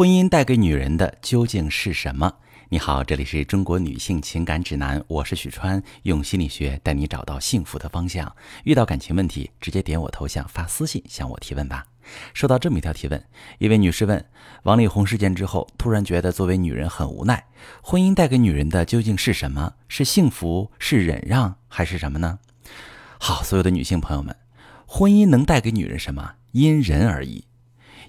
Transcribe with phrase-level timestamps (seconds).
[0.00, 2.32] 婚姻带给女人的究竟是什么？
[2.70, 8.34] 你好，这里是中国女性情感指南，我是许川，用心理学带你找到幸福的方向。
[8.64, 11.84] 遇到感情问题，直接点我头像发私信向我提问吧。
[12.32, 13.22] 收到这么一条提问，
[13.58, 14.24] 一位女士问：
[14.62, 17.44] 王力宏事件之后，突然觉得作为女人很无奈，
[17.82, 19.74] 婚姻带给女人的究竟是什么？
[19.86, 20.70] 是幸福？
[20.78, 21.58] 是忍让？
[21.68, 22.38] 还是什么呢？
[23.18, 24.34] 好，所有的女性朋友们，
[24.86, 26.36] 婚姻能带给女人什么？
[26.52, 27.44] 因人而异。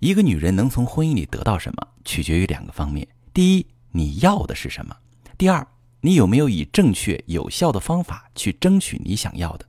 [0.00, 4.94] 一个女人能从婚姻里得到什么，取决于两个方面：第一，你要的是什么；
[5.36, 5.66] 第二，
[6.00, 9.66] 你有没有以正确有效的方法去争取你想要的。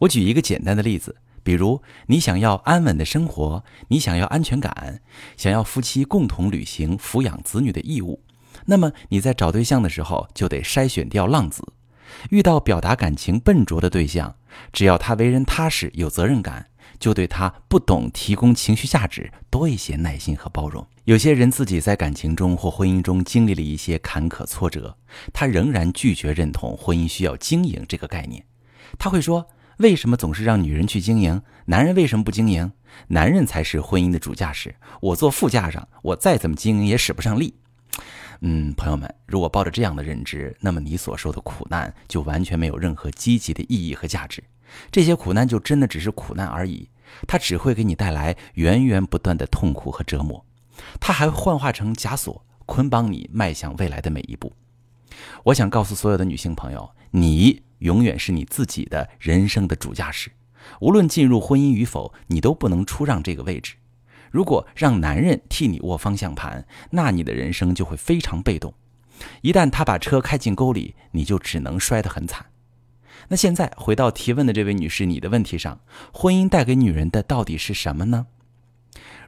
[0.00, 5.00] 我举一个简单的例子，比如你想要安稳的生活，你想要安全感，
[5.38, 8.22] 想要夫妻共同履行抚养子女的义务，
[8.66, 11.72] 那么你在找对象的时候就得筛选掉浪子。
[12.28, 14.36] 遇到表达感情笨拙的对象，
[14.70, 16.66] 只要他为人踏实、有责任感。
[17.00, 20.86] 就对他不懂提供情绪价值多一些耐心和包容。
[21.04, 24.96] 有些人自己在感情中或婚姻中经历了一些坎坷挫折，
[25.32, 28.44] 他仍然拒绝认同婚姻需要经营这个概念。
[28.98, 29.48] 他会说
[29.78, 31.42] ：“为什么总是让女人去经营？
[31.64, 32.70] 男人为什么不经营？
[33.08, 37.54] 男人才是婚姻的主驾驶，我坐副驾上，我再怎么经营也使不上力。”
[38.42, 44.42] 嗯，朋友们，如果抱着这样的认知，那么你所受的苦难就完全没有任何积极的意义和价值。
[44.90, 46.88] 这些苦难就真的只是苦难而已，
[47.26, 50.44] 它只会给你带来源源不断的痛苦和折磨，
[51.00, 54.52] 它还会幻化成枷锁，捆绑你迈向未来的每一步。
[55.44, 60.30] 我想告诉所有的女性朋友，你永远是你自己的人生的主驾驶，
[60.80, 63.74] 无论进入婚姻与否，你都不能出让这个位置。
[64.30, 68.72] 如果让男人替你握方向盘，那你的人生就会非常被动。
[69.42, 72.46] 一旦他把车开进沟里，你就只能摔得很惨。
[73.28, 75.80] 那现在回到提问的这位女士，你的问题上，
[76.12, 78.26] 婚姻带给女人的到底是什么呢？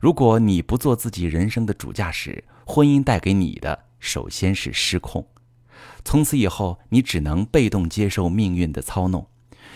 [0.01, 5.27] 如果你不做自己人生的主驾驶，婚姻带给你的首先是失控。
[6.05, 9.29] 从此以后，你只能被动接受命运的操弄。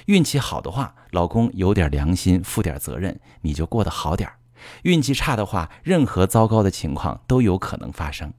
[0.06, 4.34] 运气好的话，老公有点良心，负点责任，你就过得好点儿；
[4.82, 8.32] 运气差的话，任何糟糕的情况都有可能发生。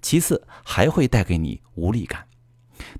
[0.00, 2.26] 其次，还会带给你无力感。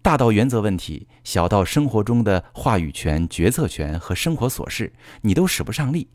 [0.02, 6.08] 大到原则问题，小到生活中的话语权、决策权和生活琐事，你都使不上力。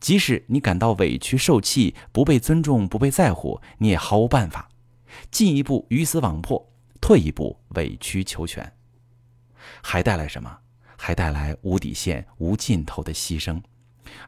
[0.00, 4.68] 即使你感到委屈、受气、不被尊重、不被在乎，你也毫无办法。
[5.30, 8.72] 进一步鱼死网破，退一步委曲求全，
[9.82, 10.58] 还带来什么？
[10.98, 13.60] 还带来无底线、无尽头的牺牲，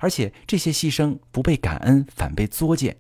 [0.01, 2.99] 而且这些牺牲不被感恩，反被作践。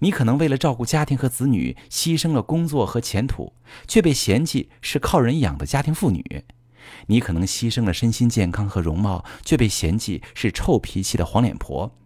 [0.00, 3.52] 你可能为了照顾家庭和子女，牺牲了工作和前途，
[3.86, 6.20] 却被嫌弃是靠人养的家庭妇女；
[7.06, 11.96] 你可能牺牲了身心健康和容貌，却被嫌弃是臭脾气的黄脸婆。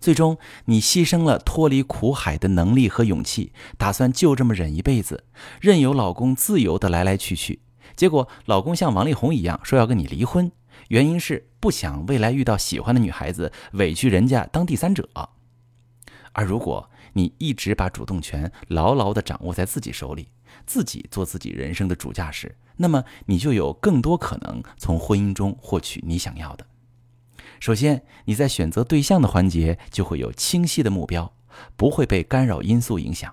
[0.00, 0.36] 最终，
[0.66, 5.24] 你牺牲了脱离苦海的能力和勇气，打算就这么忍一辈子，
[5.60, 7.60] 任由老公自由的来来去去。
[7.96, 10.52] 结果，老公像王力宏一样说要跟你离婚，
[10.88, 15.08] 原因是不想未来遇到喜欢的女孩子，委屈人家当第三者。
[16.34, 20.28] 而如果你一直把主动权牢牢地掌握在自己手里，
[20.66, 26.66] 自己做自己人生的主驾驶，那么你就有更多可能从婚姻中获取你想要的。
[27.60, 31.32] 首先，你在选择对象的环节就会有清晰的目标，
[31.76, 33.32] 不会被干扰因素影响。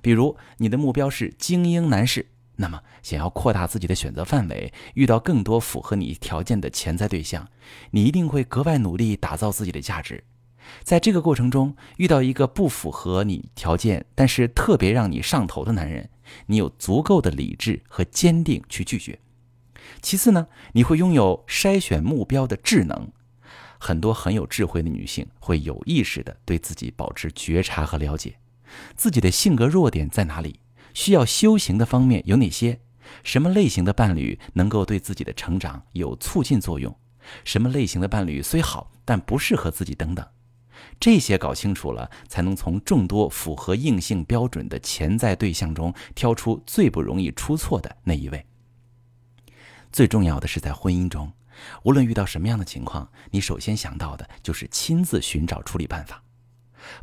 [0.00, 7.48] 比如，你的目标是精英男士，那么想要扩大自己的选择范围，遇到更多符合你条件的潜在对象，
[7.92, 10.24] 你一定会格外努力打造自己的价值。
[10.82, 16.10] 在这个过程中，遇到一个不符合你条件，但是特别让你上头的男人，
[16.46, 19.18] 你有足够的理智和坚定去拒绝。
[20.00, 23.10] 其次呢，你会拥有筛选目标的智能。
[23.78, 28.36] 很多很有智慧的女性会有意识的对自己保持觉察和了解，
[28.94, 30.60] 自己的性格弱点在哪里，
[30.94, 32.78] 需要修行的方面有哪些，
[33.24, 36.96] 什么类型的伴侣能够对自己的成长有促进作用，
[37.44, 40.24] 什么类型的伴侣虽好但不适合自己等等。
[41.00, 48.46] 这些搞清楚了，才能从众多符合硬性标准的潜在对象中挑出最不容易出错的那一位。
[49.92, 51.32] 最重要的是，在婚姻中，
[51.82, 56.22] 无论遇到什么样的情况，你首先想到的就是亲自寻找处理办法。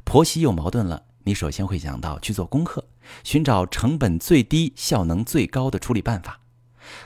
[0.04, 2.88] 婆媳有矛盾了，你首先会想到去做功课，
[3.24, 6.42] 寻找成本最低、效能最高的处理办法。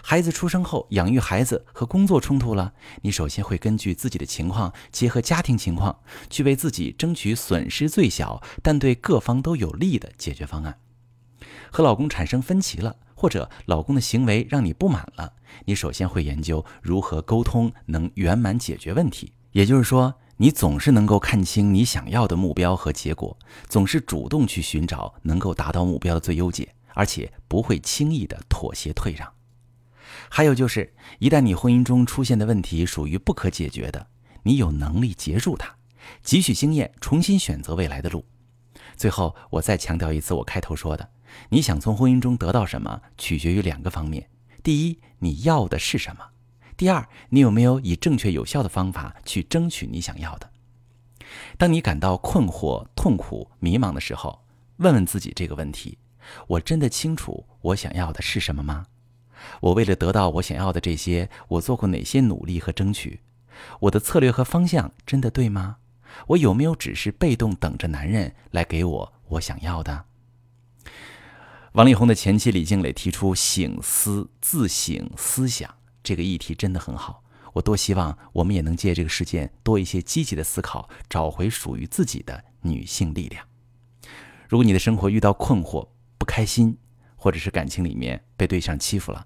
[0.01, 6.00] 孩子出生后，养育孩子和工作冲突了，你首先会根据自己的情况，结合家庭情况，
[6.30, 10.80] 去为自己争取损失最小但对各方都有利的解决方案。
[11.71, 15.33] 和老公产生分歧了，或者老公的行为让你不满了，
[15.65, 19.33] 你首先会研究如何沟通能圆满解决问题。
[19.51, 23.38] 也就是说，你总是能够看清你想要的目标和结果，
[23.68, 29.31] 总是主动去寻找能够达到目标的最优解，而且不会轻易的妥协退让。
[30.30, 34.08] 还有就是，一旦你婚姻中出现的问题属于不可解决的，
[34.44, 35.75] 你有能力结束它，
[36.24, 38.25] 汲取经验，重新选择未来的路。
[38.96, 41.10] 最后，我再强调一次我开头说的：
[41.50, 44.30] 你想从婚姻中得到什么，取决于两个方面。
[44.62, 46.24] 第一，你要的是什么？
[46.78, 50.50] 第二，你有没有以正确有效的方法去争取你想要的？
[51.58, 54.44] 当你感到困惑、痛苦、迷茫的时候，
[54.78, 55.98] 问问自己这个问题：
[56.48, 58.86] 我真的清楚我想要的是什么吗？
[59.62, 63.22] 我为了得到我想要的这些，我做过哪些努力和争取？
[63.81, 65.78] 我的策略和方向真的对吗？
[66.28, 70.06] 我有没有只是被动等着男人来给我我想要的？
[71.74, 75.74] 王力宏的前妻李静蕾提出“醒思自省思想”
[76.04, 77.24] 这个议题真的很好，
[77.54, 83.44] 我多希望我们也能借这个事件多一些积极的思考，找回属于自己的女性力量。
[84.48, 85.88] 如果你的生活遇到困惑、
[86.19, 86.78] 不开心，
[87.16, 89.25] 或者是感情里面被对象欺负了，